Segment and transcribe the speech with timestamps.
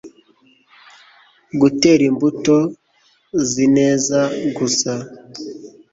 [1.59, 2.55] gutera imbuto
[3.49, 4.19] zineza
[4.57, 4.93] gusa